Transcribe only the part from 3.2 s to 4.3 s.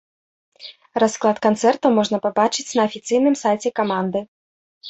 сайце каманды.